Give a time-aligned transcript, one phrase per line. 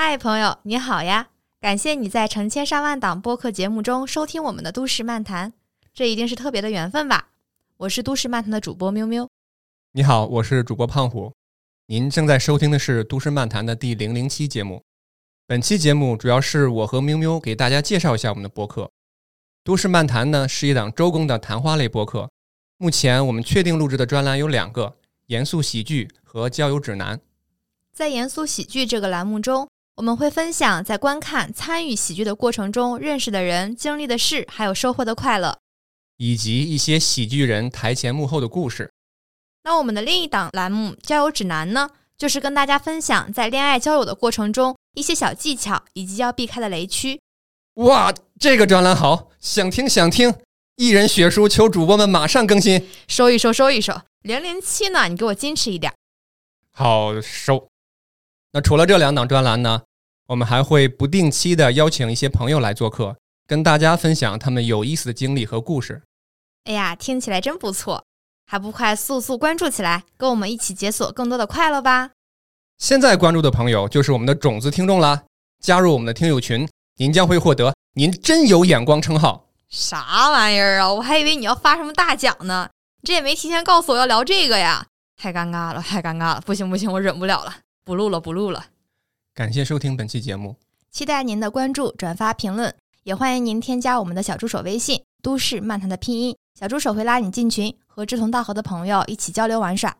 [0.00, 1.30] 嗨，朋友，你好呀！
[1.60, 5.52] 感谢你在成千上万档播客节目中收听我们的都市漫谈，
[5.92, 7.30] 这一定是特别的缘分吧？
[7.78, 9.28] 我是都市漫谈的主播喵喵。
[9.90, 11.32] 你好，我是主播胖虎。
[11.86, 14.80] 您正在收听的是都市漫谈的第零零七节目。
[15.48, 18.88] 本期节目主要是我和喵喵给大家介绍一下我们的播客。
[19.64, 22.30] 都市漫谈呢是一档周更的谈话类播客。
[22.76, 27.20] 目前我们确定录制的专栏有两个：严肃喜剧和交友指南。
[27.92, 35.58] 在严肃喜剧这个栏目中，我们会分享在观看、参与喜剧的过程中认识的人、经历的事，还有收获的快乐，
[36.18, 38.92] 以及一些喜剧人台前幕后的故事。
[39.64, 47.20] 那我们的另一档栏目《交友指南》呢，就是跟大家分享在恋爱交友的过程中一些小技巧以及要避开的雷区。
[47.74, 50.32] 哇，这个专栏好，想听想听！
[50.76, 54.00] 一人血书，求主播们马上更新，收一收，收一收。
[54.22, 55.92] 零零七呢，你给我矜持一点。
[56.70, 57.68] 好收。
[58.52, 59.82] 那除了这两档专栏呢，
[60.28, 66.02] 我们还会不定期的邀请一些朋友来做客，跟大家分享他们有意思的经历和故事。
[66.64, 68.04] 哎呀，听起来真不错，
[68.44, 72.10] 还不快速速关注起来，跟我们一起解锁更多的快乐吧！
[72.76, 75.22] 现在关注的朋友就是我们的种子听众啦，
[75.60, 79.46] 加入我们的听友群，您将会获得“您真有眼光”称号。
[79.70, 80.92] 啥玩意儿啊？
[80.92, 82.68] 我还以为你要发什么大奖呢，
[83.02, 84.84] 这也没提前告诉我要聊这个呀，
[85.16, 86.42] 太尴尬了，太尴尬了！
[86.44, 87.56] 不行不行，我忍不了了。
[87.86, 88.66] 不录了，不录了。
[89.38, 90.56] 感谢收听本期节目，
[90.90, 99.96] 期待您的关注、转发、评论，也欢迎您添加我们的小助手微信“都市漫谈”的拼音，小助手会拉你进群，和志同道合的朋友一起交流玩耍。